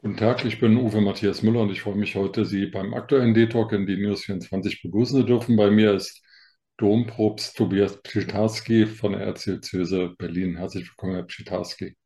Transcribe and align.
Guten 0.00 0.16
Tag, 0.16 0.44
ich 0.44 0.58
bin 0.58 0.76
Uwe 0.76 1.00
Matthias 1.00 1.42
Müller 1.42 1.60
und 1.60 1.70
ich 1.70 1.82
freue 1.82 1.94
mich 1.94 2.16
heute, 2.16 2.44
Sie 2.44 2.66
beim 2.66 2.94
aktuellen 2.94 3.34
D-Talk 3.34 3.72
in 3.72 3.86
die 3.86 3.96
News 3.96 4.24
24 4.24 4.82
begrüßen 4.82 5.20
zu 5.20 5.26
dürfen. 5.26 5.56
Bei 5.56 5.70
mir 5.70 5.94
ist 5.94 6.22
Dompropst 6.76 7.56
Tobias 7.56 8.00
Pschitarski 8.02 8.86
von 8.86 9.12
der 9.12 9.22
Erzdiözese 9.22 10.14
Berlin. 10.16 10.56
Herzlich 10.56 10.88
willkommen, 10.88 11.14
Herr 11.14 11.24
Pschitarski. 11.24 11.96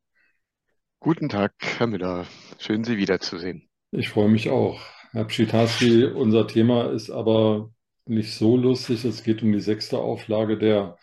Guten 0.99 1.29
Tag, 1.29 1.53
Herr 1.59 1.87
Müller. 1.87 2.25
Schön, 2.59 2.83
Sie 2.83 2.97
wiederzusehen. 2.97 3.69
Ich 3.91 4.09
freue 4.09 4.29
mich 4.29 4.49
auch. 4.49 4.81
Herr 5.13 5.25
Pschitarski, 5.25 6.05
unser 6.05 6.47
Thema 6.47 6.89
ist 6.91 7.09
aber 7.11 7.71
nicht 8.05 8.33
so 8.33 8.57
lustig. 8.57 9.05
Es 9.05 9.23
geht 9.23 9.43
um 9.43 9.51
die 9.51 9.59
sechste 9.59 9.99
Auflage 9.99 10.57
der 10.57 10.97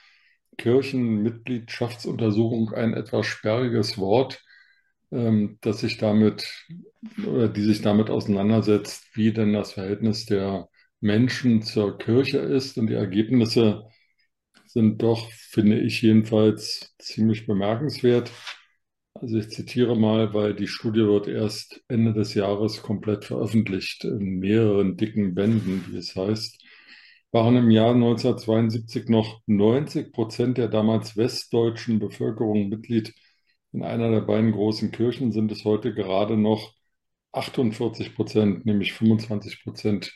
Kirchenmitgliedschaftsuntersuchung, 0.59 2.73
ein 2.75 2.95
etwas 2.95 3.27
sperriges 3.27 3.99
Wort, 3.99 4.43
ähm, 5.13 5.59
das 5.61 5.81
sich 5.81 5.99
damit 5.99 6.49
oder 7.25 7.49
die 7.49 7.63
sich 7.63 7.83
damit 7.83 8.11
auseinandersetzt, 8.11 9.07
wie 9.15 9.33
denn 9.33 9.53
das 9.53 9.75
Verhältnis 9.75 10.27
der 10.27 10.69
Menschen 11.01 11.63
zur 11.63 11.97
Kirche 11.97 12.39
ist. 12.39 12.79
Und 12.79 12.89
die 12.89 12.95
Ergebnisse 12.95 13.85
sind 14.67 15.03
doch, 15.03 15.31
finde 15.33 15.79
ich 15.79 16.03
jedenfalls, 16.03 16.95
ziemlich 16.99 17.47
bemerkenswert. 17.47 18.31
Also 19.15 19.39
ich 19.39 19.51
zitiere 19.51 19.97
mal, 19.97 20.33
weil 20.35 20.55
die 20.55 20.69
Studie 20.69 21.01
wird 21.07 21.29
erst 21.29 21.83
Ende 21.89 22.13
des 22.13 22.35
Jahres 22.35 22.83
komplett 22.83 23.25
veröffentlicht 23.25 24.05
in 24.05 24.39
mehreren 24.39 24.97
dicken 24.97 25.35
Bänden, 25.35 25.85
wie 25.89 25.97
es 25.99 26.17
heißt. 26.17 26.63
Waren 27.33 27.57
im 27.57 27.71
Jahr 27.71 27.95
1972 27.95 29.09
noch 29.09 29.41
90 29.47 30.13
Prozent 30.13 30.59
der 30.59 30.69
damals 30.69 31.17
westdeutschen 31.17 31.99
Bevölkerung 31.99 32.69
Mitglied 32.69 33.15
in 33.73 33.83
einer 33.85 34.11
der 34.11 34.23
beiden 34.23 34.53
großen 34.53 34.91
Kirchen, 34.91 35.33
sind 35.33 35.53
es 35.53 35.65
heute 35.65 35.95
gerade 35.95 36.37
noch 36.37 36.75
48 37.33 38.15
Prozent, 38.17 38.67
nämlich 38.67 38.93
25 38.93 39.63
Prozent 39.63 40.13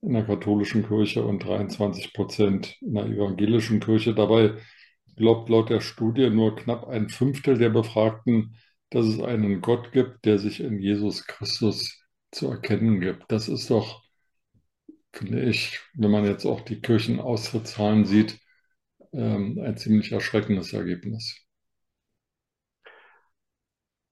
in 0.00 0.12
der 0.14 0.24
katholischen 0.24 0.86
Kirche 0.86 1.24
und 1.24 1.44
23 1.44 2.12
Prozent 2.14 2.76
in 2.80 2.94
der 2.94 3.06
evangelischen 3.06 3.80
Kirche. 3.80 4.14
Dabei 4.14 4.54
glaubt 5.18 5.48
laut 5.50 5.70
der 5.70 5.80
Studie 5.80 6.30
nur 6.30 6.56
knapp 6.56 6.88
ein 6.88 7.08
Fünftel 7.10 7.58
der 7.58 7.70
Befragten, 7.70 8.56
dass 8.90 9.06
es 9.06 9.20
einen 9.20 9.60
Gott 9.60 9.92
gibt, 9.92 10.24
der 10.24 10.38
sich 10.38 10.60
in 10.60 10.78
Jesus 10.80 11.26
Christus 11.26 12.00
zu 12.32 12.48
erkennen 12.50 13.00
gibt. 13.00 13.24
Das 13.30 13.48
ist 13.48 13.70
doch, 13.70 14.02
finde 15.12 15.42
ich, 15.42 15.80
wenn 15.94 16.10
man 16.10 16.24
jetzt 16.24 16.46
auch 16.46 16.60
die 16.62 16.80
Kirchenaustrittszahlen 16.80 18.04
sieht, 18.06 18.38
ähm, 19.12 19.58
ein 19.64 19.76
ziemlich 19.76 20.12
erschreckendes 20.12 20.72
Ergebnis. 20.72 21.36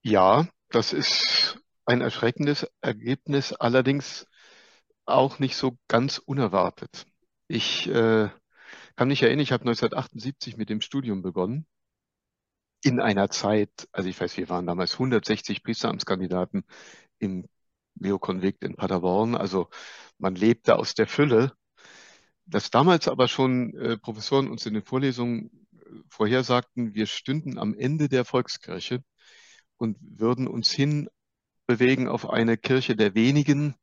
Ja, 0.03 0.49
das 0.71 0.93
ist 0.93 1.59
ein 1.85 2.01
erschreckendes 2.01 2.67
Ergebnis, 2.81 3.53
allerdings 3.53 4.27
auch 5.07 5.39
nicht 5.39 5.57
so 5.57 5.79
ganz 5.89 6.19
unerwartet. 6.19 7.07
Ich 7.49 7.89
äh, 7.89 8.31
kann 8.97 9.09
mich 9.09 9.23
erinnern, 9.23 9.43
ich 9.43 9.53
habe 9.53 9.63
1978 9.63 10.57
mit 10.57 10.71
dem 10.71 10.81
Studium 10.81 11.23
begonnen. 11.23 11.67
In 12.83 13.01
einer 13.01 13.31
Zeit, 13.31 13.89
also 13.93 14.09
ich 14.09 14.21
weiß, 14.21 14.37
wir 14.37 14.49
waren 14.49 14.67
damals 14.67 14.95
160 14.95 15.63
Priesteramtskandidaten 15.63 16.65
im 17.19 17.47
Leokonvikt 17.95 18.65
in 18.65 18.77
Paderborn. 18.77 19.35
Also 19.35 19.69
man 20.19 20.35
lebte 20.35 20.77
aus 20.77 20.95
der 20.95 21.07
Fülle. 21.07 21.53
Dass 22.47 22.71
damals 22.71 23.09
aber 23.09 23.27
schon 23.29 23.75
äh, 23.77 23.99
Professoren 23.99 24.49
uns 24.49 24.67
in 24.67 24.75
den 24.75 24.85
Vorlesungen 24.85 25.67
äh, 25.73 25.87
vorhersagten, 26.09 26.95
wir 26.95 27.07
stünden 27.07 27.59
am 27.59 27.75
Ende 27.75 28.09
der 28.09 28.25
Volkskirche 28.25 29.03
und 29.79 29.99
würden 30.01 30.47
uns 30.47 30.71
hinbewegen 30.71 32.09
auf 32.09 32.31
eine 32.31 32.57
Kirche 32.57 32.95
der 32.95 33.15
wenigen, 33.15 33.75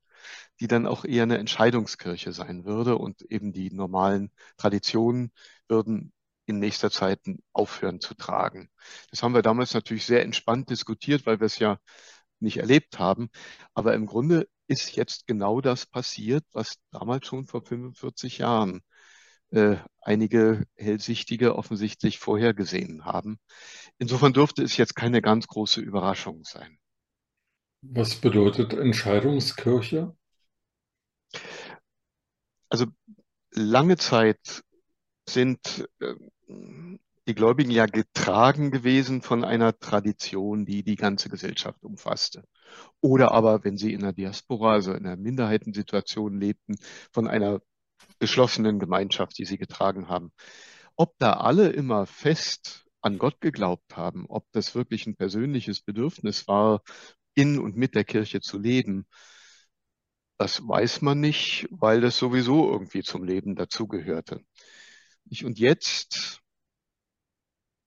die 0.63 0.68
dann 0.69 0.88
auch 0.88 1.03
eher 1.03 1.24
eine 1.24 1.40
Entscheidungskirche 1.40 2.31
sein 2.31 2.63
würde 2.63 2.97
und 2.97 3.22
eben 3.24 3.51
die 3.51 3.69
normalen 3.69 4.31
Traditionen 4.56 5.34
würden 5.68 6.13
in 6.46 6.59
nächster 6.59 6.90
Zeit 6.90 7.19
aufhören 7.51 8.00
zu 8.00 8.13
tragen. 8.13 8.69
Das 9.12 9.23
haben 9.23 9.34
wir 9.34 9.41
damals 9.41 9.73
natürlich 9.73 10.06
sehr 10.06 10.23
entspannt 10.23 10.69
diskutiert, 10.69 11.25
weil 11.25 11.41
wir 11.41 11.47
es 11.47 11.59
ja 11.59 11.79
nicht 12.40 12.57
erlebt 12.59 12.97
haben. 12.97 13.29
Aber 13.73 13.94
im 13.94 14.06
Grunde 14.06 14.47
ist 14.68 14.96
jetzt 14.96 15.28
genau 15.28 15.59
das 15.59 15.85
passiert, 15.85 16.46
was 16.53 16.78
damals 16.91 17.28
schon 17.28 17.46
vor 17.46 17.62
45 17.62 18.38
Jahren 18.38 18.84
äh, 19.50 19.75
einige 20.00 20.63
Hellsichtige 20.75 21.57
offensichtlich 21.57 22.19
vorhergesehen 22.19 23.03
haben. 23.03 23.38
Insofern 23.97 24.31
dürfte 24.31 24.63
es 24.63 24.78
jetzt 24.78 24.96
keine 24.96 25.22
ganz 25.22 25.46
große 25.46 25.81
Überraschung 25.81 26.46
sein. 26.46 26.78
Was 27.81 28.16
bedeutet 28.16 28.72
Entscheidungskirche? 28.72 30.16
Also 32.73 32.88
lange 33.51 33.97
Zeit 33.97 34.63
sind 35.29 35.88
äh, 36.00 36.16
die 37.28 37.35
Gläubigen 37.35 37.69
ja 37.69 37.85
getragen 37.85 38.72
gewesen 38.72 39.22
von 39.22 39.45
einer 39.45 39.78
Tradition, 39.78 40.66
die 40.66 40.81
die 40.81 40.95
ganze 40.95 41.29
Gesellschaft 41.29 41.84
umfasste. 41.84 42.45
Oder 43.00 43.31
aber, 43.31 43.63
wenn 43.63 43.78
sie 43.78 43.94
in 43.94 44.00
der 44.00 44.11
Diaspora, 44.11 44.72
also 44.72 44.91
in 44.91 45.06
einer 45.06 45.17
Minderheitensituation 45.17 46.39
lebten, 46.39 46.78
von 47.11 47.28
einer 47.28 47.61
geschlossenen 48.17 48.79
Gemeinschaft, 48.79 49.38
die 49.38 49.45
sie 49.45 49.59
getragen 49.59 50.07
haben. 50.07 50.31
Ob 50.95 51.13
da 51.19 51.34
alle 51.34 51.69
immer 51.69 52.07
fest 52.07 52.88
an 53.01 53.19
Gott 53.19 53.40
geglaubt 53.40 53.95
haben, 53.95 54.25
ob 54.28 54.51
das 54.51 54.73
wirklich 54.73 55.05
ein 55.05 55.16
persönliches 55.16 55.81
Bedürfnis 55.81 56.47
war, 56.47 56.81
in 57.35 57.59
und 57.59 57.78
mit 57.78 57.94
der 57.94 58.03
Kirche 58.03 58.41
zu 58.41 58.57
leben, 58.57 59.05
das 60.38 60.68
weiß 60.68 61.02
man 61.02 61.20
nicht, 61.20 61.68
weil 61.72 62.02
das 62.02 62.18
sowieso 62.18 62.72
irgendwie 62.72 63.04
zum 63.04 63.24
Leben 63.24 63.56
dazugehörte. 63.56 64.42
Und 65.44 65.60
jetzt, 65.60 66.42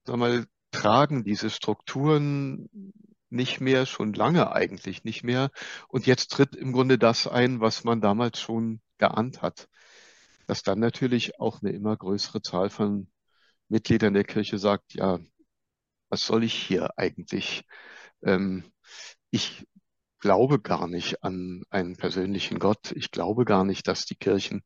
sag 0.04 0.16
mal, 0.16 0.46
tragen 0.70 1.24
diese 1.24 1.50
Strukturen 1.50 2.68
nicht 3.30 3.60
mehr, 3.60 3.86
schon 3.86 4.12
lange 4.12 4.52
eigentlich 4.52 5.04
nicht 5.04 5.24
mehr. 5.24 5.50
Und 5.88 6.06
jetzt 6.06 6.30
tritt 6.32 6.56
im 6.56 6.72
Grunde 6.72 6.98
das 6.98 7.26
ein, 7.26 7.60
was 7.60 7.84
man 7.84 8.00
damals 8.00 8.40
schon 8.40 8.80
geahnt 8.98 9.42
hat. 9.42 9.68
Dass 10.46 10.62
dann 10.62 10.78
natürlich 10.78 11.40
auch 11.40 11.60
eine 11.62 11.72
immer 11.72 11.96
größere 11.96 12.40
Zahl 12.42 12.70
von 12.70 13.08
Mitgliedern 13.68 14.14
der 14.14 14.24
Kirche 14.24 14.58
sagt, 14.58 14.94
ja, 14.94 15.18
was 16.08 16.24
soll 16.24 16.44
ich 16.44 16.54
hier 16.54 16.98
eigentlich? 16.98 17.64
Ähm, 18.22 18.64
ich 19.30 19.66
glaube 20.26 20.58
gar 20.58 20.88
nicht 20.88 21.22
an 21.22 21.62
einen 21.70 21.94
persönlichen 21.96 22.58
Gott. 22.58 22.90
Ich 22.96 23.12
glaube 23.12 23.44
gar 23.44 23.64
nicht, 23.64 23.86
dass 23.86 24.06
die 24.06 24.16
Kirchen 24.16 24.62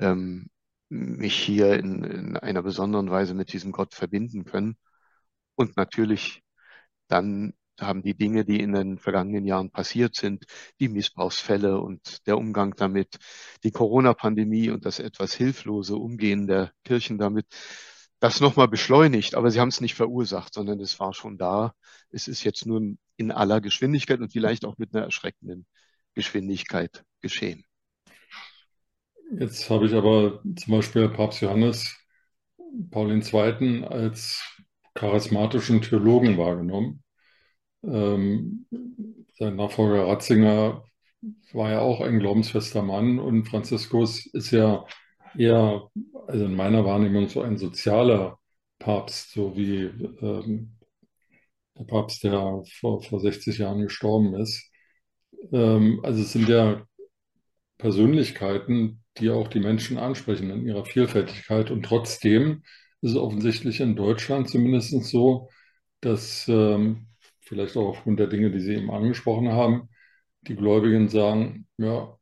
ähm, 0.00 0.50
mich 0.88 1.36
hier 1.36 1.78
in, 1.78 2.02
in 2.02 2.36
einer 2.36 2.62
besonderen 2.62 3.08
Weise 3.08 3.34
mit 3.34 3.52
diesem 3.52 3.70
Gott 3.70 3.94
verbinden 3.94 4.44
können. 4.44 4.76
Und 5.54 5.76
natürlich 5.76 6.42
dann 7.06 7.54
haben 7.78 8.02
die 8.02 8.16
Dinge, 8.16 8.44
die 8.44 8.58
in 8.58 8.72
den 8.72 8.98
vergangenen 8.98 9.44
Jahren 9.44 9.70
passiert 9.70 10.16
sind, 10.16 10.44
die 10.80 10.88
Missbrauchsfälle 10.88 11.80
und 11.80 12.26
der 12.26 12.36
Umgang 12.36 12.74
damit, 12.76 13.18
die 13.62 13.70
Corona-Pandemie 13.70 14.70
und 14.70 14.86
das 14.86 14.98
etwas 14.98 15.34
hilflose 15.34 15.94
Umgehen 15.94 16.48
der 16.48 16.72
Kirchen 16.82 17.16
damit, 17.16 17.46
das 18.20 18.40
nochmal 18.40 18.68
beschleunigt. 18.68 19.34
Aber 19.34 19.50
sie 19.50 19.60
haben 19.60 19.68
es 19.68 19.80
nicht 19.80 19.94
verursacht, 19.94 20.54
sondern 20.54 20.78
es 20.80 21.00
war 21.00 21.12
schon 21.14 21.38
da. 21.38 21.74
Es 22.10 22.28
ist 22.28 22.44
jetzt 22.44 22.66
nur 22.66 22.82
in 23.16 23.32
aller 23.32 23.60
Geschwindigkeit 23.60 24.20
und 24.20 24.32
vielleicht 24.32 24.64
auch 24.64 24.78
mit 24.78 24.94
einer 24.94 25.04
erschreckenden 25.04 25.66
Geschwindigkeit 26.14 27.04
geschehen. 27.20 27.64
Jetzt 29.38 29.70
habe 29.70 29.86
ich 29.86 29.94
aber 29.94 30.42
zum 30.56 30.72
Beispiel 30.74 31.08
Papst 31.08 31.40
Johannes 31.40 31.96
Paul 32.90 33.10
II. 33.12 33.84
als 33.84 34.42
charismatischen 34.94 35.82
Theologen 35.82 36.36
wahrgenommen. 36.36 37.02
Ähm, 37.82 38.66
sein 39.38 39.56
Nachfolger 39.56 40.06
Ratzinger 40.06 40.84
war 41.52 41.70
ja 41.70 41.80
auch 41.80 42.00
ein 42.00 42.18
glaubensfester 42.18 42.82
Mann 42.82 43.18
und 43.18 43.48
Franziskus 43.48 44.26
ist 44.26 44.50
ja 44.50 44.84
eher, 45.36 45.88
also 46.26 46.44
in 46.44 46.54
meiner 46.54 46.84
Wahrnehmung, 46.84 47.28
so 47.28 47.42
ein 47.42 47.58
sozialer 47.58 48.38
Papst, 48.78 49.32
so 49.32 49.56
wie 49.56 49.84
ähm, 50.22 50.76
der 51.78 51.84
Papst, 51.84 52.24
der 52.24 52.62
vor, 52.80 53.02
vor 53.02 53.20
60 53.20 53.58
Jahren 53.58 53.82
gestorben 53.82 54.34
ist. 54.34 54.70
Ähm, 55.52 56.00
also 56.02 56.22
es 56.22 56.32
sind 56.32 56.48
ja 56.48 56.84
Persönlichkeiten, 57.78 59.02
die 59.18 59.30
auch 59.30 59.48
die 59.48 59.60
Menschen 59.60 59.98
ansprechen 59.98 60.50
in 60.50 60.66
ihrer 60.66 60.84
Vielfältigkeit. 60.84 61.70
Und 61.70 61.84
trotzdem 61.84 62.62
ist 63.00 63.12
es 63.12 63.16
offensichtlich 63.16 63.80
in 63.80 63.96
Deutschland 63.96 64.48
zumindest 64.50 64.90
so, 65.04 65.48
dass 66.00 66.46
ähm, 66.48 67.08
vielleicht 67.40 67.76
auch 67.76 67.88
aufgrund 67.88 68.20
der 68.20 68.28
Dinge, 68.28 68.50
die 68.50 68.60
Sie 68.60 68.74
eben 68.74 68.90
angesprochen 68.90 69.52
haben, 69.52 69.88
die 70.42 70.56
Gläubigen 70.56 71.08
sagen, 71.08 71.66
ja, 71.78 72.16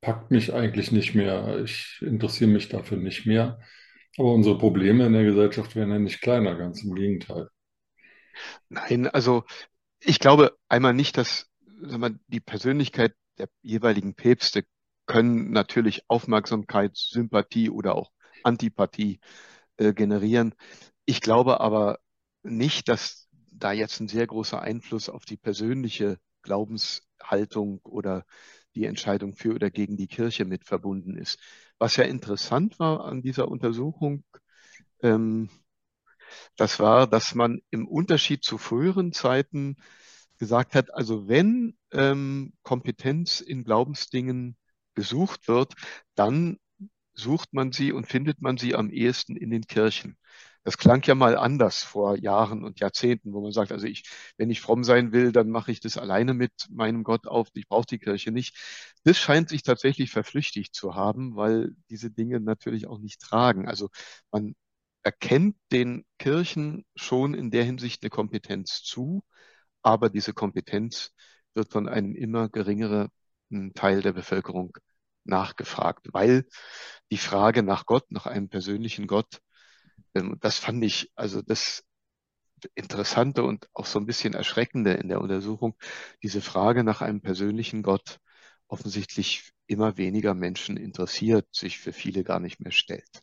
packt 0.00 0.30
mich 0.30 0.52
eigentlich 0.52 0.92
nicht 0.92 1.14
mehr. 1.14 1.60
Ich 1.62 1.98
interessiere 2.00 2.50
mich 2.50 2.68
dafür 2.68 2.98
nicht 2.98 3.26
mehr. 3.26 3.60
Aber 4.18 4.32
unsere 4.32 4.58
Probleme 4.58 5.06
in 5.06 5.12
der 5.12 5.24
Gesellschaft 5.24 5.74
werden 5.74 5.90
ja 5.90 5.98
nicht 5.98 6.20
kleiner, 6.20 6.56
ganz 6.56 6.82
im 6.82 6.94
Gegenteil. 6.94 7.48
Nein, 8.68 9.06
also 9.06 9.44
ich 10.00 10.18
glaube 10.18 10.56
einmal 10.68 10.94
nicht, 10.94 11.16
dass 11.16 11.50
wir, 11.66 12.14
die 12.26 12.40
Persönlichkeit 12.40 13.14
der 13.38 13.48
jeweiligen 13.62 14.14
Päpste 14.14 14.64
können 15.06 15.50
natürlich 15.50 16.02
Aufmerksamkeit, 16.08 16.96
Sympathie 16.96 17.70
oder 17.70 17.94
auch 17.94 18.10
Antipathie 18.42 19.20
äh, 19.76 19.92
generieren. 19.92 20.54
Ich 21.04 21.20
glaube 21.20 21.60
aber 21.60 21.98
nicht, 22.42 22.88
dass 22.88 23.28
da 23.50 23.72
jetzt 23.72 24.00
ein 24.00 24.08
sehr 24.08 24.26
großer 24.26 24.60
Einfluss 24.60 25.08
auf 25.08 25.24
die 25.24 25.36
persönliche 25.36 26.18
Glaubenshaltung 26.42 27.80
oder 27.84 28.24
die 28.74 28.86
Entscheidung 28.86 29.34
für 29.34 29.54
oder 29.54 29.70
gegen 29.70 29.96
die 29.96 30.08
Kirche 30.08 30.44
mit 30.44 30.64
verbunden 30.64 31.16
ist. 31.16 31.38
Was 31.78 31.96
ja 31.96 32.04
interessant 32.04 32.78
war 32.78 33.04
an 33.04 33.22
dieser 33.22 33.48
Untersuchung, 33.48 34.24
ähm, 35.02 35.50
das 36.56 36.80
war, 36.80 37.06
dass 37.06 37.34
man 37.34 37.60
im 37.70 37.86
Unterschied 37.86 38.44
zu 38.44 38.58
früheren 38.58 39.12
Zeiten 39.12 39.76
gesagt 40.38 40.74
hat, 40.74 40.92
also 40.94 41.28
wenn 41.28 41.76
ähm, 41.92 42.52
Kompetenz 42.62 43.40
in 43.40 43.64
Glaubensdingen 43.64 44.56
gesucht 44.94 45.48
wird, 45.48 45.74
dann 46.14 46.58
sucht 47.14 47.52
man 47.52 47.72
sie 47.72 47.92
und 47.92 48.06
findet 48.06 48.40
man 48.40 48.56
sie 48.56 48.74
am 48.74 48.90
ehesten 48.90 49.36
in 49.36 49.50
den 49.50 49.66
Kirchen. 49.66 50.16
Das 50.64 50.78
klang 50.78 51.02
ja 51.04 51.14
mal 51.16 51.36
anders 51.36 51.82
vor 51.82 52.16
Jahren 52.18 52.64
und 52.64 52.78
Jahrzehnten, 52.80 53.32
wo 53.32 53.40
man 53.40 53.52
sagt, 53.52 53.72
also 53.72 53.86
ich, 53.86 54.04
wenn 54.36 54.50
ich 54.50 54.60
fromm 54.60 54.84
sein 54.84 55.12
will, 55.12 55.32
dann 55.32 55.50
mache 55.50 55.72
ich 55.72 55.80
das 55.80 55.98
alleine 55.98 56.34
mit 56.34 56.52
meinem 56.70 57.02
Gott 57.02 57.26
auf, 57.26 57.48
ich 57.54 57.66
brauche 57.68 57.86
die 57.86 57.98
Kirche 57.98 58.30
nicht. 58.30 58.56
Das 59.04 59.18
scheint 59.18 59.48
sich 59.48 59.62
tatsächlich 59.64 60.10
verflüchtigt 60.10 60.74
zu 60.74 60.94
haben, 60.94 61.34
weil 61.36 61.74
diese 61.90 62.10
Dinge 62.10 62.38
natürlich 62.40 62.86
auch 62.86 62.98
nicht 62.98 63.20
tragen. 63.20 63.68
Also 63.68 63.88
man 64.30 64.54
erkennt 65.02 65.56
den 65.72 66.04
Kirchen 66.18 66.84
schon 66.94 67.34
in 67.34 67.50
der 67.50 67.64
Hinsicht 67.64 68.02
eine 68.02 68.10
Kompetenz 68.10 68.82
zu, 68.82 69.24
aber 69.82 70.10
diese 70.10 70.32
Kompetenz 70.32 71.12
wird 71.54 71.72
von 71.72 71.88
einem 71.88 72.14
immer 72.14 72.48
geringeren 72.48 73.10
Teil 73.74 74.02
der 74.02 74.12
Bevölkerung 74.12 74.76
nachgefragt, 75.24 76.08
weil 76.12 76.46
die 77.10 77.18
Frage 77.18 77.62
nach 77.62 77.86
Gott, 77.86 78.10
nach 78.10 78.26
einem 78.26 78.48
persönlichen 78.48 79.06
Gott, 79.06 79.40
das 80.40 80.58
fand 80.58 80.84
ich, 80.84 81.10
also 81.14 81.42
das 81.42 81.84
Interessante 82.74 83.42
und 83.44 83.68
auch 83.74 83.86
so 83.86 83.98
ein 84.00 84.06
bisschen 84.06 84.34
Erschreckende 84.34 84.94
in 84.94 85.08
der 85.08 85.20
Untersuchung, 85.20 85.76
diese 86.22 86.40
Frage 86.42 86.84
nach 86.84 87.02
einem 87.02 87.20
persönlichen 87.22 87.82
Gott 87.82 88.18
offensichtlich 88.68 89.52
immer 89.66 89.96
weniger 89.98 90.34
Menschen 90.34 90.76
interessiert, 90.76 91.46
sich 91.54 91.78
für 91.78 91.92
viele 91.92 92.24
gar 92.24 92.40
nicht 92.40 92.60
mehr 92.60 92.72
stellt. 92.72 93.22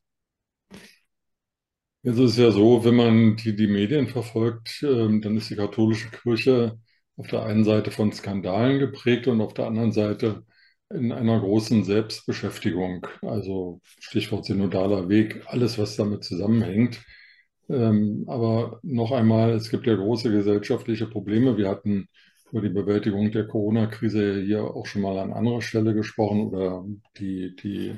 Es 2.04 2.18
ist 2.18 2.38
ja 2.38 2.52
so, 2.52 2.84
wenn 2.86 2.96
man 2.96 3.36
die, 3.36 3.56
die 3.56 3.68
Medien 3.68 4.08
verfolgt, 4.08 4.82
ähm, 4.84 5.22
dann 5.22 5.36
ist 5.38 5.50
die 5.50 5.56
katholische 5.56 6.10
Kirche 6.10 6.80
auf 7.18 7.28
der 7.28 7.44
einen 7.44 7.64
Seite 7.66 7.92
von 7.92 8.12
Skandalen 8.14 8.80
geprägt 8.80 9.28
und 9.28 9.42
auf 9.42 9.54
der 9.54 9.68
anderen 9.68 9.92
Seite 9.92 10.46
in 10.92 11.12
einer 11.12 11.40
großen 11.40 11.84
Selbstbeschäftigung. 11.84 13.06
Also 13.22 13.82
Stichwort 14.00 14.46
synodaler 14.46 15.10
Weg, 15.10 15.44
alles, 15.48 15.78
was 15.78 15.96
damit 15.96 16.24
zusammenhängt. 16.24 17.02
Ähm, 17.70 18.26
aber 18.28 18.80
noch 18.84 19.12
einmal, 19.12 19.52
es 19.52 19.70
gibt 19.70 19.86
ja 19.88 19.96
große 19.96 20.32
gesellschaftliche 20.32 21.08
Probleme. 21.08 21.58
Wir 21.58 21.70
hatten 21.70 22.08
über 22.52 22.62
die 22.62 22.70
Bewältigung 22.70 23.32
der 23.32 23.48
Corona-Krise 23.48 24.42
hier 24.42 24.64
auch 24.64 24.88
schon 24.88 25.04
mal 25.04 25.20
an 25.20 25.34
anderer 25.34 25.62
Stelle 25.62 25.94
gesprochen 25.94 26.48
oder 26.48 26.84
die, 27.18 27.56
die 27.56 27.96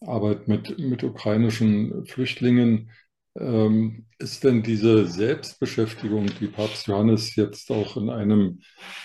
Arbeit 0.00 0.48
mit, 0.48 0.78
mit 0.78 1.04
ukrainischen 1.04 2.06
Flüchtlingen. 2.06 2.90
Ähm, 3.36 4.06
ist 4.18 4.44
denn 4.44 4.62
diese 4.62 5.06
Selbstbeschäftigung, 5.06 6.26
die 6.40 6.46
Papst 6.46 6.86
Johannes 6.86 7.34
jetzt 7.36 7.70
auch 7.70 7.96
in 7.96 8.08
einem 8.08 8.60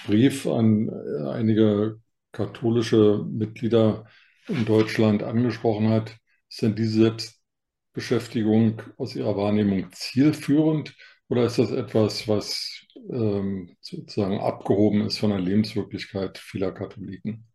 Brief 0.05 0.45
an 0.45 0.87
äh, 0.87 1.29
einige 1.29 1.99
katholische 2.31 3.25
Mitglieder 3.27 4.05
in 4.47 4.65
Deutschland 4.65 5.23
angesprochen 5.23 5.89
hat, 5.89 6.17
denn 6.61 6.75
diese 6.75 7.01
Selbstbeschäftigung 7.01 8.81
aus 8.97 9.15
Ihrer 9.15 9.35
Wahrnehmung 9.37 9.91
zielführend 9.91 10.95
oder 11.27 11.45
ist 11.45 11.59
das 11.59 11.71
etwas, 11.71 12.27
was 12.27 12.85
ähm, 13.11 13.75
sozusagen 13.81 14.39
abgehoben 14.39 15.01
ist 15.05 15.19
von 15.19 15.29
der 15.29 15.39
Lebenswirklichkeit 15.39 16.37
vieler 16.37 16.71
Katholiken? 16.71 17.47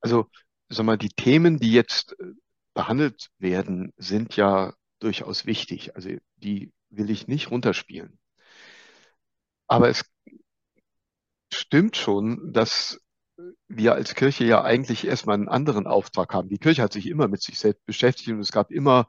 Also, 0.00 0.28
sag 0.68 0.84
mal, 0.84 0.98
die 0.98 1.08
Themen, 1.10 1.58
die 1.58 1.72
jetzt 1.72 2.18
äh, 2.18 2.32
behandelt 2.74 3.30
werden, 3.38 3.92
sind 3.96 4.36
ja 4.36 4.74
durchaus 4.98 5.46
wichtig. 5.46 5.94
Also 5.94 6.10
die 6.36 6.72
will 6.90 7.10
ich 7.10 7.28
nicht 7.28 7.50
runterspielen. 7.50 8.18
Aber 9.66 9.88
es 9.88 10.04
stimmt 11.54 11.96
schon, 11.96 12.52
dass 12.52 13.00
wir 13.68 13.94
als 13.94 14.14
Kirche 14.14 14.44
ja 14.44 14.62
eigentlich 14.62 15.06
erstmal 15.06 15.34
einen 15.34 15.48
anderen 15.48 15.86
Auftrag 15.86 16.32
haben. 16.34 16.48
Die 16.48 16.58
Kirche 16.58 16.82
hat 16.82 16.92
sich 16.92 17.06
immer 17.06 17.28
mit 17.28 17.42
sich 17.42 17.58
selbst 17.58 17.84
beschäftigt 17.86 18.30
und 18.30 18.40
es 18.40 18.52
gab 18.52 18.70
immer 18.70 19.08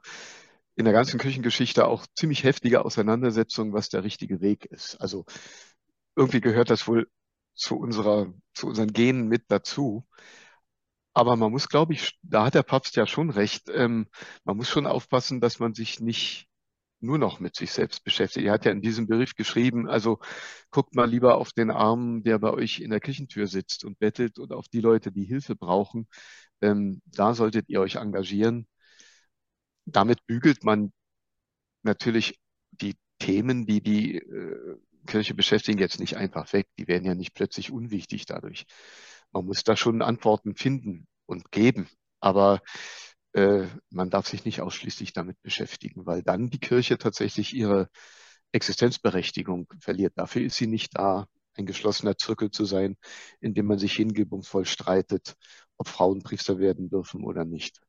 in 0.76 0.86
der 0.86 0.94
ganzen 0.94 1.20
Kirchengeschichte 1.20 1.88
auch 1.88 2.06
ziemlich 2.16 2.44
heftige 2.44 2.84
Auseinandersetzungen, 2.84 3.74
was 3.74 3.90
der 3.90 4.04
richtige 4.04 4.42
Weg 4.42 4.66
ist. 4.66 5.00
Also 5.00 5.26
irgendwie 6.16 6.42
gehört 6.42 6.70
das 6.70 6.88
wohl 6.88 7.08
zu 7.56 7.78
unserer, 7.78 8.34
zu 8.54 8.68
unseren 8.68 8.92
Genen 8.92 9.28
mit 9.28 9.46
dazu. 9.50 10.06
Aber 11.14 11.38
man 11.38 11.52
muss, 11.52 11.70
glaube 11.70 11.94
ich, 11.94 12.20
da 12.24 12.46
hat 12.46 12.56
der 12.56 12.64
Papst 12.64 12.98
ja 12.98 13.08
schon 13.08 13.30
recht, 13.30 13.70
ähm, 13.70 14.08
man 14.44 14.58
muss 14.58 14.70
schon 14.70 14.86
aufpassen, 14.86 15.40
dass 15.40 15.60
man 15.60 15.74
sich 15.74 16.02
nicht 16.02 16.48
nur 17.06 17.18
noch 17.18 17.40
mit 17.40 17.56
sich 17.56 17.72
selbst 17.72 18.04
beschäftigt. 18.04 18.46
Er 18.48 18.54
hat 18.54 18.66
ja 18.66 18.72
in 18.72 18.82
diesem 18.82 19.08
Brief 19.08 19.36
geschrieben, 19.36 19.88
also 19.88 20.20
guckt 20.72 20.96
mal 20.96 21.10
lieber 21.10 21.38
auf 21.38 21.52
den 21.54 21.72
Armen, 21.72 22.24
der 22.24 22.40
bei 22.40 22.52
euch 22.52 22.80
in 22.80 22.92
der 22.92 23.00
Kirchentür 23.00 23.48
sitzt 23.48 23.86
und 23.86 24.00
bettelt 24.00 24.40
und 24.40 24.52
auf 24.54 24.68
die 24.68 24.82
Leute, 24.82 25.12
die 25.12 25.26
Hilfe 25.26 25.56
brauchen. 25.56 26.08
Ähm, 26.62 27.02
da 27.06 27.34
solltet 27.34 27.70
ihr 27.70 27.82
euch 27.82 27.96
engagieren. 27.96 28.68
Damit 29.86 30.26
bügelt 30.28 30.64
man 30.64 30.92
natürlich 31.84 32.40
die 32.72 32.96
Themen, 33.20 33.66
die 33.66 33.82
die 33.82 34.18
äh, 34.18 34.78
Kirche 35.08 35.36
beschäftigen, 35.36 35.80
jetzt 35.80 36.00
nicht 36.00 36.18
einfach 36.18 36.52
weg. 36.54 36.68
Die 36.80 36.88
werden 36.88 37.06
ja 37.06 37.16
nicht 37.16 37.34
plötzlich 37.34 37.72
unwichtig 37.72 38.26
dadurch 38.26 38.66
man 39.36 39.46
muss 39.46 39.64
da 39.64 39.76
schon 39.76 40.02
Antworten 40.02 40.56
finden 40.56 41.08
und 41.26 41.52
geben. 41.52 41.90
Aber 42.22 42.62
äh, 43.36 43.68
man 43.90 44.10
darf 44.10 44.28
sich 44.28 44.46
nicht 44.46 44.62
ausschließlich 44.62 45.12
damit 45.12 45.42
beschäftigen, 45.42 46.06
weil 46.06 46.24
dann 46.24 46.50
die 46.50 46.60
Kirche 46.60 46.98
tatsächlich 46.98 47.54
ihre 47.54 47.90
Existenzberechtigung 48.54 49.68
verliert. 49.82 50.14
Dafür 50.16 50.44
ist 50.44 50.56
sie 50.56 50.68
nicht 50.68 50.98
da, 50.98 51.28
ein 51.58 51.66
geschlossener 51.66 52.18
Zirkel 52.18 52.50
zu 52.50 52.64
sein, 52.64 52.96
in 53.42 53.54
dem 53.54 53.66
man 53.66 53.78
sich 53.78 53.94
hingebungsvoll 53.94 54.66
streitet, 54.66 55.36
ob 55.76 55.90
Frauen 55.90 56.24
Priester 56.24 56.60
werden 56.60 56.90
dürfen 56.90 57.26
oder 57.26 57.44
nicht. 57.44 57.82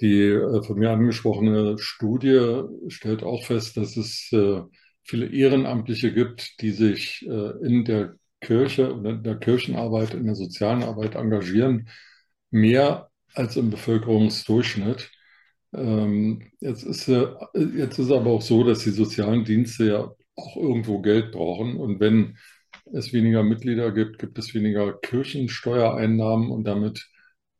Die 0.00 0.22
äh, 0.28 0.62
von 0.62 0.78
mir 0.78 0.90
angesprochene 0.90 1.76
Studie 1.78 2.62
stellt 2.86 3.24
auch 3.24 3.44
fest, 3.44 3.76
dass 3.76 3.96
es 3.96 4.30
äh, 4.32 4.62
viele 5.02 5.26
Ehrenamtliche 5.26 6.12
gibt, 6.12 6.60
die 6.60 6.70
sich 6.70 7.24
in 7.24 7.84
der 7.84 8.16
Kirche 8.40 8.92
und 8.92 9.04
in 9.04 9.22
der 9.22 9.36
Kirchenarbeit, 9.36 10.14
in 10.14 10.26
der 10.26 10.34
sozialen 10.34 10.82
Arbeit 10.82 11.14
engagieren, 11.14 11.88
mehr 12.50 13.08
als 13.36 13.56
im 13.56 13.70
Bevölkerungsdurchschnitt. 13.70 15.10
Ähm, 15.74 16.50
jetzt 16.60 16.84
ist, 16.84 17.08
jetzt 17.08 17.98
ist 17.98 18.10
aber 18.10 18.30
auch 18.30 18.42
so, 18.42 18.64
dass 18.64 18.80
die 18.80 18.90
sozialen 18.90 19.44
Dienste 19.44 19.86
ja 19.86 20.14
auch 20.36 20.56
irgendwo 20.56 21.00
Geld 21.02 21.32
brauchen. 21.32 21.76
Und 21.76 22.00
wenn 22.00 22.38
es 22.92 23.12
weniger 23.12 23.42
Mitglieder 23.42 23.92
gibt, 23.92 24.18
gibt 24.18 24.38
es 24.38 24.54
weniger 24.54 24.94
Kirchensteuereinnahmen. 24.98 26.50
Und 26.50 26.64
damit 26.64 27.08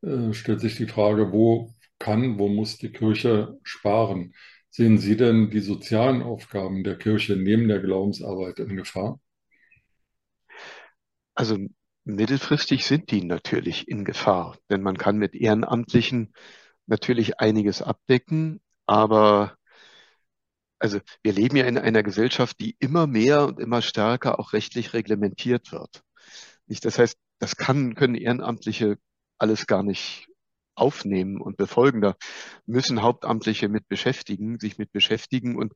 äh, 0.03 0.33
stellt 0.33 0.61
sich 0.61 0.75
die 0.77 0.87
Frage, 0.87 1.31
wo 1.31 1.73
kann, 1.99 2.39
wo 2.39 2.47
muss 2.49 2.77
die 2.77 2.91
Kirche 2.91 3.57
sparen? 3.63 4.33
Sehen 4.69 4.97
Sie 4.99 5.17
denn 5.17 5.49
die 5.49 5.59
sozialen 5.61 6.21
Aufgaben 6.21 6.83
der 6.83 6.97
Kirche 6.97 7.35
neben 7.35 7.67
der 7.67 7.79
Glaubensarbeit 7.79 8.59
in 8.59 8.75
Gefahr? 8.77 9.19
Also 11.35 11.57
mittelfristig 12.07 12.85
sind 12.85 13.11
die 13.11 13.23
natürlich 13.23 13.87
in 13.87 14.05
Gefahr, 14.05 14.57
denn 14.69 14.81
man 14.81 14.97
kann 14.97 15.17
mit 15.17 15.35
Ehrenamtlichen 15.35 16.33
natürlich 16.85 17.39
einiges 17.39 17.81
abdecken, 17.81 18.61
aber 18.85 19.57
also 20.79 20.99
wir 21.23 21.33
leben 21.33 21.57
ja 21.57 21.65
in 21.65 21.77
einer 21.77 22.03
Gesellschaft, 22.03 22.59
die 22.59 22.75
immer 22.79 23.07
mehr 23.07 23.45
und 23.45 23.59
immer 23.59 23.81
stärker 23.81 24.39
auch 24.39 24.53
rechtlich 24.53 24.93
reglementiert 24.93 25.71
wird. 25.71 26.03
Nicht, 26.67 26.85
das 26.85 26.99
heißt, 26.99 27.17
das 27.39 27.57
kann, 27.57 27.95
können 27.95 28.15
Ehrenamtliche 28.15 28.97
alles 29.37 29.67
gar 29.67 29.83
nicht 29.83 30.27
aufnehmen 30.75 31.41
und 31.41 31.57
befolgen. 31.57 32.01
Da 32.01 32.15
müssen 32.65 33.01
Hauptamtliche 33.01 33.67
mit 33.69 33.87
beschäftigen, 33.87 34.59
sich 34.59 34.77
mit 34.77 34.91
beschäftigen 34.91 35.57
und 35.57 35.73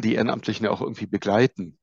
die 0.00 0.14
Ehrenamtlichen 0.14 0.66
auch 0.66 0.82
irgendwie 0.82 1.06
begleiten. 1.06 1.77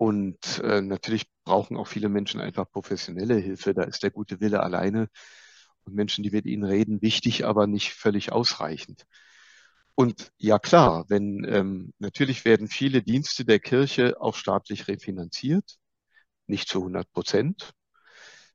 Und 0.00 0.62
äh, 0.64 0.80
natürlich 0.80 1.26
brauchen 1.44 1.76
auch 1.76 1.86
viele 1.86 2.08
Menschen 2.08 2.40
einfach 2.40 2.70
professionelle 2.70 3.36
Hilfe. 3.36 3.74
Da 3.74 3.82
ist 3.82 4.02
der 4.02 4.10
gute 4.10 4.40
Wille 4.40 4.62
alleine 4.62 5.10
und 5.84 5.94
Menschen, 5.94 6.24
die 6.24 6.30
mit 6.30 6.46
ihnen 6.46 6.64
reden, 6.64 7.02
wichtig, 7.02 7.44
aber 7.44 7.66
nicht 7.66 7.92
völlig 7.92 8.32
ausreichend. 8.32 9.04
Und 9.94 10.32
ja 10.38 10.58
klar, 10.58 11.04
wenn 11.08 11.44
ähm, 11.46 11.92
natürlich 11.98 12.46
werden 12.46 12.68
viele 12.68 13.02
Dienste 13.02 13.44
der 13.44 13.58
Kirche 13.60 14.18
auch 14.18 14.36
staatlich 14.36 14.88
refinanziert, 14.88 15.76
nicht 16.46 16.66
zu 16.66 16.78
100 16.78 17.12
Prozent, 17.12 17.74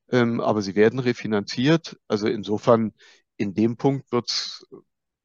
ähm, 0.10 0.42
aber 0.42 0.64
sie 0.64 0.74
werden 0.74 0.98
refinanziert. 0.98 1.96
Also 2.08 2.28
insofern 2.28 2.92
in 3.38 3.54
dem 3.54 3.78
Punkt 3.78 4.12
wird 4.12 4.32
es 4.32 4.66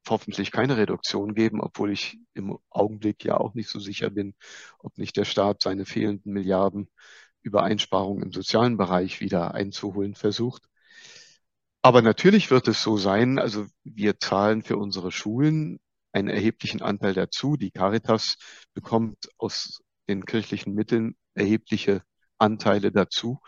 hoffentlich 0.09 0.51
keine 0.51 0.77
Reduktion 0.77 1.35
geben, 1.35 1.61
obwohl 1.61 1.91
ich 1.91 2.19
im 2.33 2.57
Augenblick 2.69 3.23
ja 3.23 3.37
auch 3.37 3.53
nicht 3.53 3.69
so 3.69 3.79
sicher 3.79 4.09
bin, 4.09 4.35
ob 4.79 4.97
nicht 4.97 5.17
der 5.17 5.25
Staat 5.25 5.61
seine 5.61 5.85
fehlenden 5.85 6.33
Milliarden 6.33 6.89
über 7.41 7.63
Einsparungen 7.63 8.23
im 8.23 8.31
sozialen 8.31 8.77
Bereich 8.77 9.19
wieder 9.19 9.53
einzuholen 9.53 10.15
versucht. 10.15 10.63
Aber 11.83 12.01
natürlich 12.01 12.51
wird 12.51 12.67
es 12.67 12.83
so 12.83 12.97
sein, 12.97 13.39
also 13.39 13.65
wir 13.83 14.19
zahlen 14.19 14.61
für 14.61 14.77
unsere 14.77 15.11
Schulen 15.11 15.79
einen 16.11 16.29
erheblichen 16.29 16.81
Anteil 16.81 17.13
dazu. 17.13 17.57
Die 17.57 17.71
Caritas 17.71 18.37
bekommt 18.73 19.29
aus 19.37 19.81
den 20.07 20.25
kirchlichen 20.25 20.73
Mitteln 20.73 21.15
erhebliche 21.33 22.03
Anteile 22.37 22.91
dazu. 22.91 23.39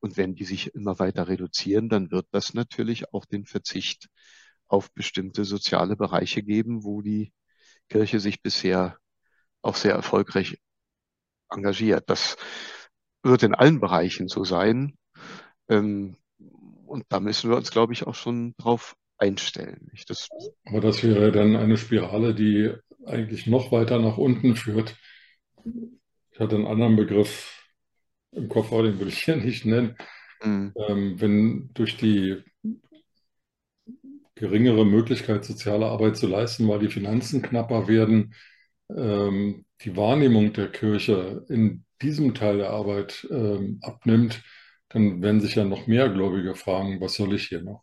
Und 0.00 0.16
wenn 0.16 0.34
die 0.34 0.44
sich 0.44 0.74
immer 0.74 0.98
weiter 0.98 1.28
reduzieren, 1.28 1.88
dann 1.88 2.10
wird 2.10 2.26
das 2.32 2.54
natürlich 2.54 3.12
auch 3.12 3.24
den 3.24 3.44
Verzicht 3.44 4.08
auf 4.68 4.92
bestimmte 4.92 5.44
soziale 5.44 5.96
Bereiche 5.96 6.42
geben, 6.42 6.84
wo 6.84 7.02
die 7.02 7.32
Kirche 7.88 8.20
sich 8.20 8.42
bisher 8.42 8.98
auch 9.62 9.76
sehr 9.76 9.92
erfolgreich 9.92 10.58
engagiert. 11.50 12.04
Das 12.08 12.36
wird 13.22 13.42
in 13.42 13.54
allen 13.54 13.80
Bereichen 13.80 14.28
so 14.28 14.44
sein. 14.44 14.96
Ähm, 15.68 16.16
und 16.86 17.04
da 17.08 17.20
müssen 17.20 17.50
wir 17.50 17.56
uns, 17.56 17.70
glaube 17.70 17.92
ich, 17.92 18.06
auch 18.06 18.14
schon 18.14 18.54
drauf 18.58 18.96
einstellen. 19.18 19.90
Das 20.06 20.28
Aber 20.64 20.80
das 20.80 21.02
wäre 21.02 21.32
dann 21.32 21.56
eine 21.56 21.76
Spirale, 21.76 22.34
die 22.34 22.72
eigentlich 23.04 23.46
noch 23.46 23.72
weiter 23.72 23.98
nach 23.98 24.18
unten 24.18 24.56
führt. 24.56 24.96
Ich 26.32 26.40
hatte 26.40 26.56
einen 26.56 26.66
anderen 26.66 26.96
Begriff 26.96 27.64
im 28.32 28.48
Kopf, 28.48 28.70
den 28.70 29.00
will 29.00 29.08
ich 29.08 29.24
hier 29.24 29.36
nicht 29.36 29.64
nennen. 29.64 29.96
Mhm. 30.42 30.74
Ähm, 30.76 31.20
wenn 31.20 31.70
durch 31.74 31.96
die 31.96 32.42
geringere 34.36 34.84
Möglichkeit, 34.86 35.44
soziale 35.44 35.86
Arbeit 35.86 36.16
zu 36.16 36.28
leisten, 36.28 36.68
weil 36.68 36.78
die 36.78 36.90
Finanzen 36.90 37.42
knapper 37.42 37.88
werden, 37.88 38.34
ähm, 38.94 39.64
die 39.82 39.96
Wahrnehmung 39.96 40.52
der 40.52 40.70
Kirche 40.70 41.44
in 41.48 41.84
diesem 42.02 42.34
Teil 42.34 42.58
der 42.58 42.70
Arbeit 42.70 43.26
ähm, 43.30 43.80
abnimmt, 43.82 44.42
dann 44.90 45.22
werden 45.22 45.40
sich 45.40 45.56
ja 45.56 45.64
noch 45.64 45.86
mehr 45.86 46.08
Gläubige 46.10 46.54
fragen, 46.54 47.00
was 47.00 47.14
soll 47.14 47.34
ich 47.34 47.48
hier 47.48 47.62
noch? 47.62 47.82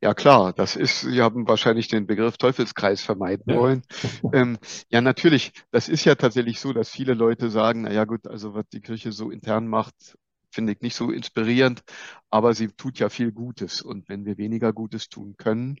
Ja 0.00 0.14
klar, 0.14 0.52
das 0.52 0.74
ist, 0.74 1.02
Sie 1.02 1.22
haben 1.22 1.46
wahrscheinlich 1.46 1.86
den 1.88 2.06
Begriff 2.06 2.38
Teufelskreis 2.38 3.02
vermeiden 3.02 3.44
ja. 3.46 3.56
wollen. 3.56 3.82
Ähm, 4.32 4.58
ja, 4.90 5.00
natürlich, 5.00 5.52
das 5.70 5.88
ist 5.88 6.04
ja 6.04 6.14
tatsächlich 6.14 6.60
so, 6.60 6.72
dass 6.72 6.88
viele 6.90 7.14
Leute 7.14 7.50
sagen, 7.50 7.82
na 7.82 7.92
ja 7.92 8.04
gut, 8.04 8.26
also 8.26 8.54
was 8.54 8.64
die 8.72 8.80
Kirche 8.80 9.12
so 9.12 9.30
intern 9.30 9.66
macht, 9.66 10.16
finde 10.50 10.72
ich 10.72 10.80
nicht 10.80 10.96
so 10.96 11.10
inspirierend, 11.10 11.82
aber 12.30 12.54
sie 12.54 12.68
tut 12.68 12.98
ja 12.98 13.08
viel 13.08 13.32
Gutes. 13.32 13.82
Und 13.82 14.08
wenn 14.08 14.24
wir 14.24 14.38
weniger 14.38 14.72
Gutes 14.72 15.08
tun 15.08 15.36
können, 15.36 15.78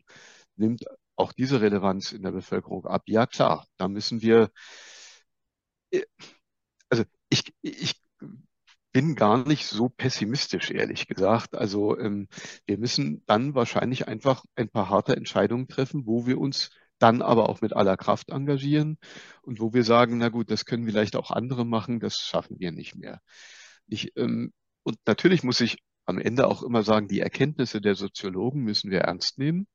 nimmt 0.56 0.84
auch 1.16 1.32
diese 1.32 1.60
Relevanz 1.60 2.12
in 2.12 2.22
der 2.22 2.32
Bevölkerung 2.32 2.86
ab. 2.86 3.02
Ja, 3.06 3.26
klar, 3.26 3.66
da 3.76 3.88
müssen 3.88 4.22
wir, 4.22 4.50
äh, 5.90 6.02
also 6.90 7.04
ich, 7.30 7.54
ich 7.62 8.00
bin 8.92 9.14
gar 9.14 9.46
nicht 9.46 9.66
so 9.66 9.88
pessimistisch, 9.88 10.70
ehrlich 10.70 11.06
gesagt. 11.06 11.54
Also 11.54 11.98
ähm, 11.98 12.28
wir 12.66 12.78
müssen 12.78 13.22
dann 13.26 13.54
wahrscheinlich 13.54 14.08
einfach 14.08 14.44
ein 14.56 14.68
paar 14.68 14.88
harte 14.88 15.16
Entscheidungen 15.16 15.68
treffen, 15.68 16.06
wo 16.06 16.26
wir 16.26 16.38
uns 16.38 16.70
dann 16.98 17.22
aber 17.22 17.48
auch 17.48 17.60
mit 17.60 17.74
aller 17.74 17.96
Kraft 17.96 18.30
engagieren 18.30 18.98
und 19.42 19.60
wo 19.60 19.72
wir 19.72 19.84
sagen, 19.84 20.18
na 20.18 20.28
gut, 20.28 20.50
das 20.50 20.64
können 20.66 20.84
vielleicht 20.86 21.16
auch 21.16 21.30
andere 21.30 21.64
machen, 21.64 22.00
das 22.00 22.16
schaffen 22.18 22.58
wir 22.58 22.72
nicht 22.72 22.96
mehr. 22.96 23.20
Ich, 23.86 24.16
ähm, 24.16 24.52
und 24.90 24.98
natürlich 25.06 25.44
muss 25.44 25.60
ich 25.60 25.78
am 26.04 26.18
Ende 26.18 26.48
auch 26.48 26.64
immer 26.64 26.82
sagen, 26.82 27.06
die 27.06 27.20
Erkenntnisse 27.20 27.80
der 27.80 27.94
Soziologen 27.94 28.64
müssen 28.64 28.90
wir 28.90 29.02
ernst 29.02 29.38
nehmen. 29.38 29.68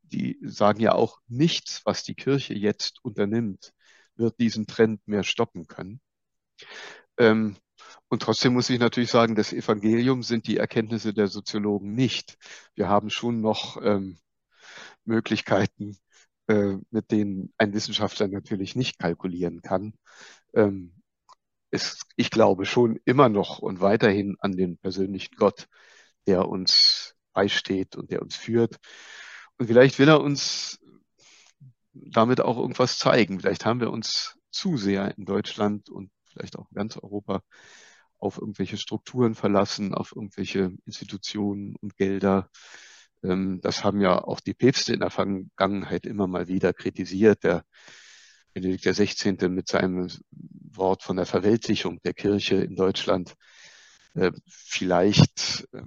Die 0.00 0.38
sagen 0.42 0.80
ja 0.80 0.92
auch, 0.92 1.18
nichts, 1.28 1.82
was 1.84 2.04
die 2.04 2.14
Kirche 2.14 2.54
jetzt 2.54 3.04
unternimmt, 3.04 3.74
wird 4.14 4.40
diesen 4.40 4.66
Trend 4.66 5.06
mehr 5.06 5.24
stoppen 5.24 5.66
können. 5.66 6.00
Ähm, 7.18 7.56
und 8.08 8.22
trotzdem 8.22 8.54
muss 8.54 8.70
ich 8.70 8.78
natürlich 8.78 9.10
sagen, 9.10 9.34
das 9.34 9.52
Evangelium 9.52 10.22
sind 10.22 10.46
die 10.46 10.56
Erkenntnisse 10.56 11.12
der 11.12 11.26
Soziologen 11.26 11.92
nicht. 11.92 12.38
Wir 12.74 12.88
haben 12.88 13.10
schon 13.10 13.42
noch 13.42 13.76
ähm, 13.82 14.16
Möglichkeiten, 15.04 15.98
äh, 16.46 16.76
mit 16.90 17.10
denen 17.10 17.52
ein 17.58 17.74
Wissenschaftler 17.74 18.28
natürlich 18.28 18.74
nicht 18.74 18.98
kalkulieren 18.98 19.60
kann. 19.60 19.92
Ähm, 20.54 20.94
es, 21.76 22.00
ich 22.16 22.30
glaube 22.30 22.66
schon 22.66 22.98
immer 23.04 23.28
noch 23.28 23.58
und 23.60 23.80
weiterhin 23.80 24.36
an 24.40 24.52
den 24.52 24.78
persönlichen 24.78 25.36
Gott, 25.36 25.68
der 26.26 26.48
uns 26.48 27.14
beisteht 27.32 27.96
und 27.96 28.10
der 28.10 28.22
uns 28.22 28.36
führt. 28.36 28.76
Und 29.58 29.68
vielleicht 29.68 29.98
will 29.98 30.08
er 30.08 30.20
uns 30.20 30.78
damit 31.92 32.40
auch 32.40 32.58
irgendwas 32.58 32.98
zeigen. 32.98 33.40
Vielleicht 33.40 33.64
haben 33.64 33.80
wir 33.80 33.90
uns 33.90 34.36
zu 34.50 34.76
sehr 34.76 35.16
in 35.16 35.24
Deutschland 35.24 35.88
und 35.88 36.10
vielleicht 36.24 36.56
auch 36.58 36.68
in 36.70 36.74
ganz 36.74 36.96
Europa 36.96 37.42
auf 38.18 38.38
irgendwelche 38.38 38.76
Strukturen 38.78 39.34
verlassen, 39.34 39.94
auf 39.94 40.12
irgendwelche 40.14 40.72
Institutionen 40.86 41.76
und 41.76 41.96
Gelder. 41.96 42.50
Ähm, 43.22 43.60
das 43.62 43.84
haben 43.84 44.00
ja 44.00 44.22
auch 44.22 44.40
die 44.40 44.54
Päpste 44.54 44.94
in 44.94 45.00
der 45.00 45.10
Vergangenheit 45.10 46.06
immer 46.06 46.26
mal 46.26 46.48
wieder 46.48 46.72
kritisiert. 46.72 47.44
Der 47.44 47.64
Benedikt 48.54 48.84
XVI. 48.84 49.48
mit 49.50 49.68
seinem 49.68 50.08
Wort 50.76 51.02
von 51.02 51.16
der 51.16 51.26
Verweltlichung 51.26 52.00
der 52.02 52.14
Kirche 52.14 52.56
in 52.56 52.76
Deutschland. 52.76 53.34
Äh, 54.14 54.32
vielleicht 54.46 55.68
äh, 55.72 55.82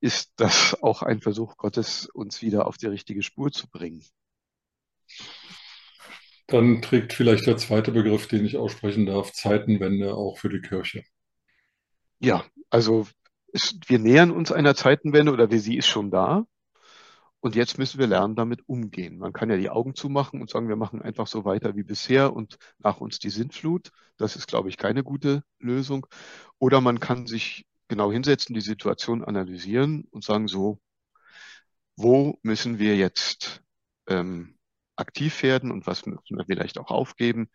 ist 0.00 0.32
das 0.36 0.80
auch 0.82 1.02
ein 1.02 1.20
Versuch 1.20 1.56
Gottes, 1.56 2.06
uns 2.06 2.42
wieder 2.42 2.66
auf 2.66 2.76
die 2.76 2.86
richtige 2.86 3.22
Spur 3.22 3.50
zu 3.50 3.68
bringen. 3.68 4.04
Dann 6.46 6.80
trägt 6.80 7.12
vielleicht 7.12 7.46
der 7.46 7.58
zweite 7.58 7.92
Begriff, 7.92 8.26
den 8.26 8.44
ich 8.44 8.56
aussprechen 8.56 9.06
darf, 9.06 9.32
Zeitenwende 9.32 10.14
auch 10.14 10.38
für 10.38 10.48
die 10.48 10.60
Kirche. 10.60 11.04
Ja, 12.20 12.44
also 12.70 13.06
wir 13.86 13.98
nähern 13.98 14.30
uns 14.30 14.52
einer 14.52 14.74
Zeitenwende 14.74 15.32
oder 15.32 15.50
wie 15.50 15.58
sie 15.58 15.76
ist 15.76 15.88
schon 15.88 16.10
da. 16.10 16.46
Und 17.40 17.54
jetzt 17.54 17.78
müssen 17.78 18.00
wir 18.00 18.08
lernen, 18.08 18.34
damit 18.34 18.68
umgehen. 18.68 19.18
Man 19.18 19.32
kann 19.32 19.50
ja 19.50 19.56
die 19.56 19.70
Augen 19.70 19.94
zumachen 19.94 20.40
und 20.40 20.50
sagen, 20.50 20.68
wir 20.68 20.76
machen 20.76 21.02
einfach 21.02 21.28
so 21.28 21.44
weiter 21.44 21.76
wie 21.76 21.84
bisher 21.84 22.32
und 22.34 22.58
nach 22.78 23.00
uns 23.00 23.18
die 23.20 23.30
Sintflut. 23.30 23.90
Das 24.16 24.34
ist, 24.36 24.48
glaube 24.48 24.68
ich, 24.68 24.76
keine 24.76 25.04
gute 25.04 25.44
Lösung. 25.60 26.06
Oder 26.58 26.80
man 26.80 26.98
kann 26.98 27.26
sich 27.26 27.64
genau 27.86 28.10
hinsetzen, 28.12 28.54
die 28.54 28.60
Situation 28.60 29.24
analysieren 29.24 30.04
und 30.10 30.24
sagen, 30.24 30.48
so, 30.48 30.80
wo 31.96 32.38
müssen 32.42 32.78
wir 32.78 32.96
jetzt 32.96 33.62
ähm, 34.08 34.56
aktiv 34.96 35.42
werden 35.42 35.70
und 35.70 35.86
was 35.86 36.06
müssen 36.06 36.36
wir 36.36 36.44
vielleicht 36.46 36.78
auch 36.78 36.90
aufgeben? 36.90 37.50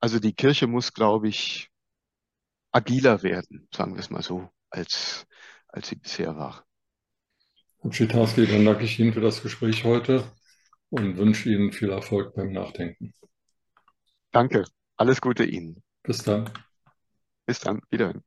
Also 0.00 0.18
die 0.18 0.34
Kirche 0.34 0.66
muss, 0.66 0.92
glaube 0.92 1.28
ich, 1.28 1.70
agiler 2.72 3.22
werden, 3.22 3.68
sagen 3.74 3.94
wir 3.94 4.00
es 4.00 4.10
mal 4.10 4.22
so, 4.22 4.50
als, 4.70 5.26
als 5.68 5.88
sie 5.88 5.96
bisher 5.96 6.36
war. 6.36 6.64
Herr 7.82 7.92
Schitarski, 7.92 8.46
dann 8.46 8.64
danke 8.64 8.84
ich 8.84 8.98
Ihnen 8.98 9.12
für 9.12 9.20
das 9.20 9.42
Gespräch 9.42 9.84
heute 9.84 10.24
und 10.90 11.16
wünsche 11.16 11.48
Ihnen 11.48 11.72
viel 11.72 11.90
Erfolg 11.90 12.34
beim 12.34 12.52
Nachdenken. 12.52 13.14
Danke. 14.32 14.64
Alles 14.96 15.20
Gute 15.20 15.44
Ihnen. 15.44 15.82
Bis 16.02 16.22
dann. 16.22 16.50
Bis 17.46 17.60
dann. 17.60 17.80
Wiederhin. 17.90 18.22